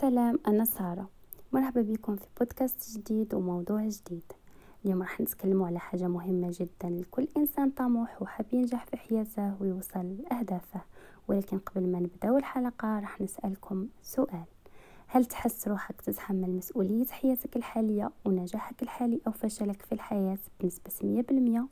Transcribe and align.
سلام 0.00 0.38
أنا 0.46 0.64
سارة. 0.64 1.08
مرحبا 1.52 1.82
بكم 1.82 2.16
في 2.16 2.26
بودكاست 2.38 2.98
جديد 2.98 3.34
وموضوع 3.34 3.88
جديد. 3.88 4.32
اليوم 4.84 5.02
راح 5.02 5.20
نتكلم 5.20 5.62
على 5.62 5.78
حاجة 5.78 6.08
مهمة 6.08 6.50
جدا. 6.60 6.90
لكل 6.90 7.28
إنسان 7.36 7.70
طموح 7.70 8.22
وحاب 8.22 8.46
ينجح 8.52 8.86
في 8.86 8.96
حياته 8.96 9.62
ويوصل 9.62 10.16
لأهدافه. 10.16 10.80
ولكن 11.28 11.58
قبل 11.58 11.92
ما 11.92 12.00
نبداو 12.00 12.36
الحلقة 12.36 13.00
راح 13.00 13.20
نسألكم 13.20 13.88
سؤال. 14.02 14.44
هل 15.06 15.24
تحس 15.24 15.68
روحك 15.68 16.00
تتحمل 16.00 16.50
مسؤولية 16.50 17.06
حياتك 17.06 17.56
الحالية 17.56 18.10
ونجاحك 18.24 18.82
الحالي 18.82 19.20
أو 19.26 19.32
فشلك 19.32 19.82
في 19.82 19.92
الحياة 19.92 20.38
بنسبة 20.60 20.92
مية 21.02 21.22
بالمية؟ 21.22 21.66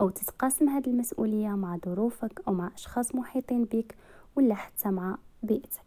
أو 0.00 0.10
تتقاسم 0.10 0.68
هذه 0.68 0.86
المسؤولية 0.86 1.48
مع 1.48 1.78
ظروفك 1.86 2.42
أو 2.48 2.52
مع 2.52 2.70
أشخاص 2.74 3.14
محيطين 3.14 3.64
بك 3.64 3.96
ولا 4.36 4.54
حتى 4.54 4.88
مع 4.88 5.18
بيئتك؟ 5.42 5.83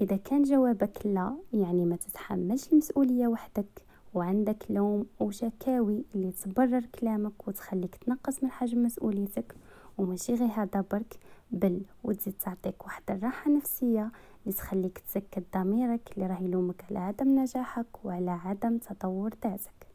إذا 0.00 0.16
كان 0.16 0.42
جوابك 0.42 1.06
لا 1.06 1.36
يعني 1.52 1.84
ما 1.84 1.96
تتحملش 1.96 2.72
المسؤولية 2.72 3.26
وحدك 3.26 3.82
وعندك 4.14 4.64
لوم 4.70 5.06
أو 5.20 5.30
شكاوي 5.30 6.04
اللي 6.14 6.32
تبرر 6.32 6.84
كلامك 7.00 7.48
وتخليك 7.48 7.94
تنقص 7.94 8.42
من 8.42 8.50
حجم 8.50 8.82
مسؤوليتك 8.82 9.54
وماشي 9.98 10.34
غير 10.34 10.48
هذا 10.48 10.84
برك 10.92 11.18
بل 11.50 11.82
وتزيد 12.04 12.34
تعطيك 12.34 12.84
واحد 12.84 13.02
الراحة 13.10 13.50
نفسية 13.50 14.10
اللي 14.42 14.56
تخليك 14.56 14.98
تسكت 14.98 15.44
ضميرك 15.56 16.12
اللي 16.16 16.26
راه 16.26 16.42
يلومك 16.42 16.84
على 16.90 16.98
عدم 16.98 17.38
نجاحك 17.38 18.04
وعلى 18.04 18.30
عدم 18.30 18.78
تطور 18.78 19.34
ذاتك. 19.44 19.86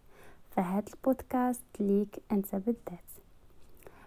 فهاد 0.52 0.90
البودكاست 0.93 1.63
ليك 1.79 2.20
أنت 2.31 2.55
بالذات. 2.55 3.09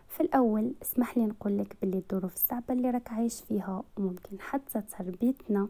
في 0.09 0.21
الأول 0.21 0.75
اسمح 0.83 1.19
لي 1.19 1.27
نقول 1.27 1.59
لك 1.59 1.77
باللي 1.81 1.99
الظروف 1.99 2.35
الصعبة 2.35 2.75
اللي 2.75 2.91
راك 2.91 3.13
عايش 3.13 3.41
فيها 3.41 3.83
وممكن 3.97 4.41
حتى 4.41 4.81
تربيتنا 4.81 5.69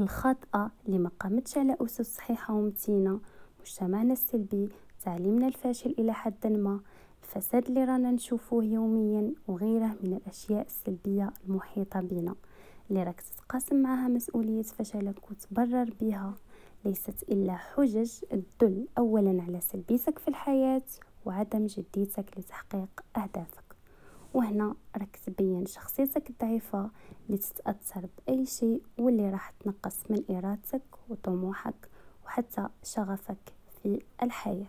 الخاطئة 0.00 0.70
اللي 0.86 0.98
ما 0.98 1.10
قامتش 1.20 1.58
على 1.58 1.76
أسس 1.80 2.16
صحيحة 2.16 2.54
ومتينة 2.54 3.20
مجتمعنا 3.60 4.12
السلبي 4.12 4.68
تعليمنا 5.04 5.46
الفاشل 5.46 5.94
إلى 5.98 6.12
حد 6.12 6.46
ما 6.46 6.80
الفساد 7.22 7.66
اللي 7.66 7.84
رانا 7.84 8.10
نشوفوه 8.10 8.64
يوميا 8.64 9.32
وغيره 9.48 9.96
من 10.02 10.12
الأشياء 10.14 10.66
السلبية 10.66 11.32
المحيطة 11.48 12.00
بنا 12.00 12.34
اللي 12.90 13.02
راك 13.02 13.20
تتقاسم 13.20 13.76
معها 13.76 14.08
مسؤولية 14.08 14.62
فشلك 14.62 15.30
وتبرر 15.30 15.90
بها. 16.00 16.34
ليست 16.84 17.22
إلا 17.22 17.56
حجج 17.56 18.10
تدل 18.58 18.86
أولا 18.98 19.42
على 19.42 19.60
سلبيتك 19.60 20.18
في 20.18 20.28
الحياة 20.28 20.82
وعدم 21.24 21.66
جديتك 21.66 22.38
لتحقيق 22.38 23.00
أهدافك. 23.16 23.61
وهنا 24.34 24.74
راك 24.96 25.16
تبين 25.26 25.66
شخصيتك 25.66 26.30
الضعيفة 26.30 26.90
اللي 27.26 27.38
تتأثر 27.38 28.08
بأي 28.18 28.46
شيء 28.46 28.82
واللي 28.98 29.30
راح 29.30 29.50
تنقص 29.50 30.10
من 30.10 30.24
إرادتك 30.30 30.82
وطموحك 31.08 31.88
وحتى 32.26 32.68
شغفك 32.82 33.52
في 33.82 34.02
الحياة. 34.22 34.66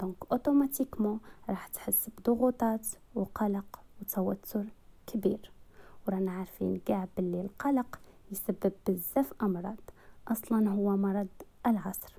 Donc 0.00 0.16
automatiquement 0.32 1.20
راح 1.48 1.66
تحس 1.66 2.10
بضغوطات 2.18 2.86
وقلق 3.14 3.80
وتوتر 4.00 4.64
كبير. 5.06 5.52
ورانا 6.08 6.30
عارفين 6.30 6.80
كاع 6.86 7.08
باللي 7.16 7.40
القلق 7.40 8.00
يسبب 8.32 8.72
بزاف 8.88 9.32
أمراض. 9.42 9.80
أصلا 10.28 10.70
هو 10.70 10.96
مرض 10.96 11.28
العصر. 11.66 12.16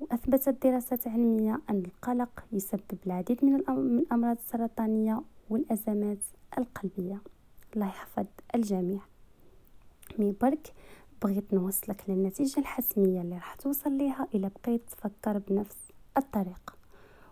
وأثبتت 0.00 0.66
دراسات 0.66 1.08
علمية 1.08 1.60
أن 1.70 1.82
القلق 1.86 2.44
يسبب 2.52 2.98
العديد 3.06 3.44
من 3.44 3.54
الأمراض 3.54 4.36
السرطانية 4.36 5.22
والأزمات 5.50 6.18
القلبية. 6.58 7.20
الله 7.74 7.86
يحفظ 7.86 8.26
الجميع. 8.54 9.00
مي 10.18 10.34
برك 10.40 10.72
بغيت 11.22 11.54
نوصلك 11.54 12.04
للنتيجة 12.08 12.60
الحسمية 12.60 13.20
اللي 13.20 13.34
راح 13.34 13.54
توصل 13.54 13.92
ليها 13.92 14.28
إلى 14.34 14.50
بقيت 14.64 14.82
تفكر 14.90 15.38
بنفس 15.38 15.76
الطريقة 16.16 16.72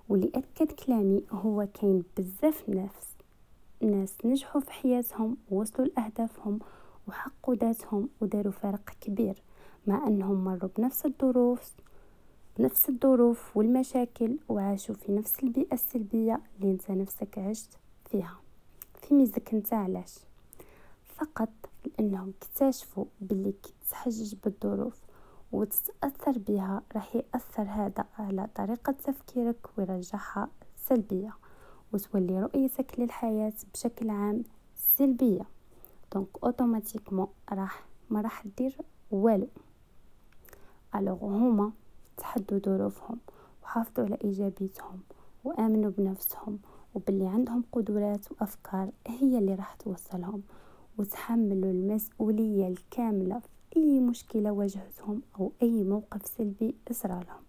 واللي 0.08 0.32
أكد 0.34 0.72
كلامي 0.72 1.24
هو 1.30 1.68
كاين 1.74 2.04
بزاف 2.16 2.68
ناس 2.68 2.92
ناس 3.80 4.14
نجحوا 4.24 4.60
في 4.60 4.72
حياتهم 4.72 5.36
ووصلوا 5.50 5.86
لأهدافهم 5.88 6.58
وحقوا 7.08 7.54
ذاتهم 7.54 8.08
وداروا 8.20 8.52
فرق 8.52 8.90
كبير. 9.00 9.42
مع 9.86 10.06
أنهم 10.06 10.44
مروا 10.44 10.70
بنفس 10.78 11.06
الظروف 11.06 11.72
بنفس 12.58 12.88
الظروف 12.88 13.56
والمشاكل 13.56 14.36
وعاشوا 14.48 14.94
في 14.94 15.12
نفس 15.12 15.42
البيئة 15.42 15.74
السلبية 15.74 16.40
اللي 16.56 16.72
أنت 16.72 16.90
نفسك 16.90 17.38
عشت. 17.38 17.78
فيها. 18.10 18.36
في 18.94 19.14
ميزك 19.14 19.54
انت 19.54 19.72
علاش؟ 19.72 20.18
فقط 21.16 21.48
لأنهم 21.84 22.32
اكتشفوا 22.42 23.04
باللي 23.20 23.52
كي 23.52 23.72
تحجج 23.90 24.34
بالظروف 24.44 24.94
وتتأثر 25.52 26.38
بها 26.38 26.82
راح 26.94 27.16
يأثر 27.16 27.62
هذا 27.62 28.04
على 28.18 28.48
طريقة 28.54 28.92
تفكيرك 28.92 29.78
ويرجعها 29.78 30.48
سلبية 30.76 31.32
وتولي 31.92 32.40
رؤيتك 32.40 33.00
للحياة 33.00 33.52
بشكل 33.74 34.10
عام 34.10 34.42
سلبية. 34.76 35.46
Donc 36.14 36.28
automatiquement 36.44 37.28
راح 37.52 37.84
ما 38.10 38.20
راح 38.20 38.44
دير 38.58 38.76
والو. 39.10 39.48
Alors 40.94 41.24
هما 41.24 41.72
تحدوا 42.16 42.58
ظروفهم 42.58 43.18
وحافظوا 43.62 44.04
على 44.04 44.18
إيجابيتهم 44.24 45.00
وآمنوا 45.44 45.90
بنفسهم 45.90 46.58
وباللي 46.98 47.28
عندهم 47.28 47.64
قدرات 47.72 48.32
وأفكار 48.32 48.90
هي 49.06 49.38
اللي 49.38 49.54
راح 49.54 49.74
توصلهم 49.74 50.42
وتحملوا 50.98 51.70
المسؤولية 51.70 52.68
الكاملة 52.68 53.38
في 53.38 53.48
أي 53.76 54.00
مشكلة 54.00 54.50
واجهتهم 54.52 55.22
أو 55.40 55.52
أي 55.62 55.84
موقف 55.84 56.26
سلبي 56.26 56.74
صرالهم 56.90 57.42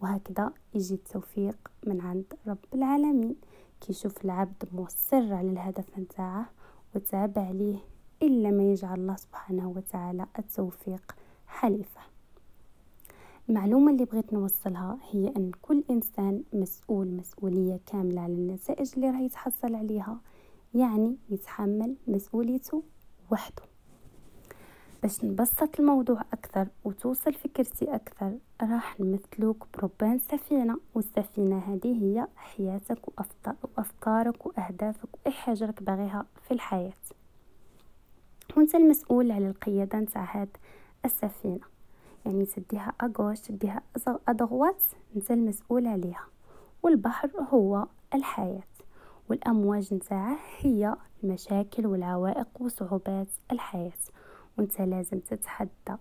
وهكذا 0.00 0.52
يجي 0.74 0.94
التوفيق 0.94 1.56
من 1.86 2.00
عند 2.00 2.24
رب 2.46 2.58
العالمين. 2.74 3.36
كيشوف 3.80 4.24
العبد 4.24 4.68
مصر 4.72 5.34
على 5.34 5.50
الهدف 5.50 5.98
نتاعه 5.98 6.46
وتعب 6.94 7.38
عليه 7.38 7.78
إلا 8.22 8.50
ما 8.50 8.62
يجعل 8.62 9.00
الله 9.00 9.16
سبحانه 9.16 9.68
وتعالى 9.68 10.26
التوفيق 10.38 11.16
حليفة. 11.46 12.00
المعلومة 13.48 13.92
اللي 13.92 14.04
بغيت 14.04 14.32
نوصلها 14.32 14.98
هي 15.10 15.28
أن 15.36 15.50
كل 15.62 15.84
إنسان 15.90 16.42
مسؤول 16.52 17.06
مسؤولية 17.08 17.80
كاملة 17.86 18.20
على 18.20 18.32
النتائج 18.32 18.92
اللي 18.96 19.10
راح 19.10 19.20
يتحصل 19.20 19.74
عليها 19.74 20.20
يعني 20.74 21.16
يتحمل 21.30 21.96
مسؤوليته 22.06 22.82
وحده. 23.30 23.62
باش 25.02 25.24
نبسط 25.24 25.80
الموضوع 25.80 26.20
أكثر 26.32 26.68
وتوصل 26.84 27.34
فكرتي 27.34 27.94
أكثر 27.94 28.38
راح 28.62 29.00
نمثلوك 29.00 29.66
بربان 29.74 30.18
سفينة 30.18 30.78
والسفينة 30.94 31.58
هذه 31.58 32.02
هي 32.02 32.26
حياتك 32.36 32.98
وأفكارك 33.76 34.46
وأهدافك 34.46 35.08
وأي 35.14 35.32
حاجة 35.32 35.66
راك 35.66 35.82
باغيها 35.82 36.26
في 36.48 36.54
الحياة. 36.54 36.92
وأنت 38.56 38.74
المسؤول 38.74 39.30
على 39.30 39.48
القيادة 39.48 39.98
نتاع 39.98 40.40
هاد 40.40 40.56
السفينة. 41.04 41.73
يعني 42.26 42.44
تديها 42.46 42.92
أغوش 43.02 43.40
تديها 43.40 43.82
أدغوات 44.28 44.82
انت 45.16 45.30
المسؤول 45.30 45.86
عليها. 45.86 46.26
والبحر 46.82 47.30
هو 47.52 47.86
الحياة. 48.14 48.62
والأمواج 49.30 49.94
نتاعه 49.94 50.36
هي 50.58 50.96
المشاكل 51.24 51.86
والعوائق 51.86 52.48
وصعوبات 52.60 53.28
الحياة. 53.52 53.92
وانت 54.58 54.80
لازم 54.80 55.18
تتحدى 55.18 55.96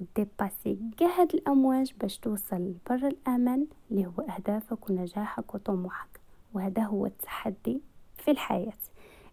و 0.00 0.09
dépasser 0.09 0.78
كاع 0.96 1.08
هاد 1.20 1.34
الأمواج 1.34 1.94
باش 2.00 2.18
توصل 2.18 2.56
لبر 2.56 3.06
الأمان 3.06 3.66
اللي 3.90 4.06
هو 4.06 4.24
أهدافك 4.36 4.90
ونجاحك 4.90 5.54
وطموحك. 5.54 6.20
وهذا 6.54 6.82
هو 6.82 7.06
التحدي 7.06 7.80
في 8.16 8.30
الحياة. 8.30 8.72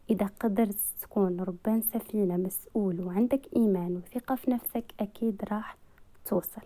إذا 0.09 0.29
قدرت 0.39 0.79
تكون 1.01 1.39
ربان 1.39 1.81
سفينة 1.81 2.37
مسؤول 2.37 3.01
وعندك 3.01 3.41
إيمان 3.55 3.97
وثقة 3.97 4.35
في 4.35 4.51
نفسك 4.51 4.93
أكيد 4.99 5.41
راح 5.51 5.77
توصل. 6.31 6.61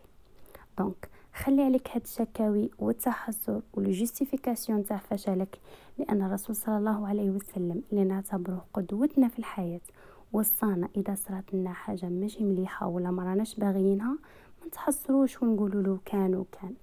Donc 0.78 1.10
خلي 1.34 1.62
عليك 1.64 1.90
هاد 1.90 2.02
الشكاوي 2.02 2.70
والتحذر 2.80 3.62
وال 3.74 3.88
justifications 3.88 4.86
تاع 4.86 4.98
فشلك 4.98 5.60
لأن 5.98 6.22
الرسول 6.22 6.56
صلى 6.56 6.78
الله 6.78 7.08
عليه 7.08 7.30
وسلم 7.30 7.82
اللي 7.92 8.04
نعتبره 8.04 8.66
قدوتنا 8.74 9.28
في 9.28 9.40
الحياة 9.40 9.82
وصانا 10.34 10.90
إذا 10.98 11.16
صرات 11.16 11.54
لنا 11.54 11.74
حاجة 11.74 12.06
ماشي 12.06 12.44
مليحة 12.44 12.88
ولا 12.88 13.12
ما 13.12 13.24
راناش 13.24 13.56
باغيينها 13.56 14.18
ما 14.62 14.68
نتحسروش 14.68 15.44
ونقولوا 15.44 15.84
له 15.84 16.00
كان 16.06 16.36
وكان. 16.36 16.74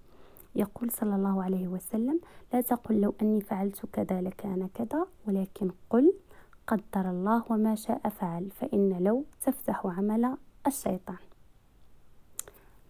يقول 0.56 0.90
صلى 0.90 1.16
الله 1.16 1.42
عليه 1.42 1.68
وسلم 1.68 2.20
لا 2.52 2.60
تقل 2.60 3.00
لو 3.00 3.14
أني 3.22 3.40
فعلت 3.40 3.86
كذا 3.92 4.20
لكان 4.20 4.68
كذا 4.74 5.06
ولكن 5.28 5.70
قل 5.90 6.14
قدر 6.66 7.10
الله 7.10 7.44
وما 7.50 7.74
شاء 7.74 8.08
فعل 8.08 8.50
فإن 8.50 9.04
لو 9.04 9.24
تفتح 9.42 9.86
عمل 9.86 10.36
الشيطان. 10.66 11.31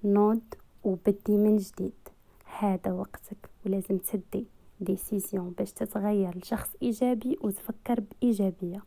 نوض 0.04 0.40
وبدي 0.84 1.36
من 1.36 1.56
جديد. 1.56 1.92
هذا 2.58 2.92
وقتك 2.92 3.50
ولازم 3.66 3.98
تدي 3.98 4.46
ديسيزيون 4.80 5.50
باش 5.50 5.72
تتغير 5.72 6.38
لشخص 6.38 6.70
إيجابي 6.82 7.38
وتفكر 7.40 8.00
بإيجابية. 8.00 8.82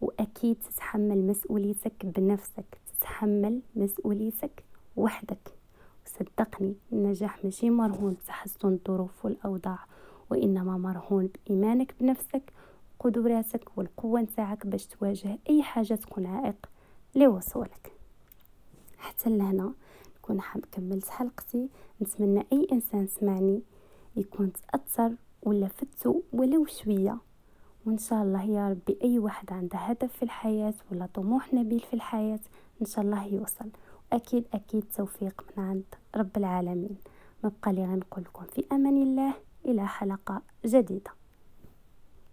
واكيد 0.00 0.56
تتحمل 0.56 1.26
مسؤوليتك 1.26 2.06
بنفسك 2.06 2.78
تتحمل 2.86 3.60
مسؤوليتك 3.76 4.64
وحدك. 4.96 5.52
وصدقني 6.06 6.74
النجاح 6.92 7.44
ماشي 7.44 7.70
مرهون 7.70 8.12
بتحسن 8.14 8.68
الظروف 8.68 9.24
والأوضاع 9.24 9.78
وإنما 10.30 10.78
مرهون 10.78 11.28
بإيمانك 11.46 11.94
بنفسك 12.00 12.52
قدراتك 13.00 13.78
والقوة 13.78 14.20
نتاعك 14.20 14.66
باش 14.66 14.86
تواجه 14.86 15.38
أي 15.50 15.62
حاجة 15.62 15.94
تكون 15.94 16.26
عائق 16.26 16.66
لوصولك. 17.14 17.92
حتى 18.98 19.30
لهنا 19.30 19.72
حاب 20.40 20.64
كملت 20.72 21.08
حلقتي. 21.08 21.68
نتمنى 22.02 22.46
أي 22.52 22.66
إنسان 22.72 23.06
سمعني 23.06 23.62
يكون 24.16 24.52
تأثر 24.52 25.12
ولا 25.42 25.68
فتو 25.68 26.20
ولو 26.32 26.66
شوية. 26.66 27.18
وإن 27.86 27.98
شاء 27.98 28.22
الله 28.22 28.42
يا 28.42 28.68
ربي 28.68 28.98
أي 29.02 29.18
واحد 29.18 29.52
عنده 29.52 29.78
هدف 29.78 30.12
في 30.12 30.22
الحياة 30.22 30.74
ولا 30.92 31.06
طموح 31.14 31.54
نبيل 31.54 31.80
في 31.80 31.94
الحياة 31.94 32.40
إن 32.80 32.86
شاء 32.86 33.04
الله 33.04 33.24
يوصل. 33.26 33.68
أكيد 34.12 34.44
أكيد 34.54 34.84
توفيق 34.96 35.44
من 35.56 35.64
عند 35.64 35.84
رب 36.16 36.36
العالمين. 36.36 36.96
ما 37.44 37.52
بقى 37.62 37.72
لي 37.72 37.84
غنقول 37.84 38.24
لكم 38.24 38.44
في 38.44 38.64
أمان 38.72 39.02
الله 39.02 39.34
إلى 39.64 39.86
حلقة 39.86 40.42
جديدة. 40.66 41.10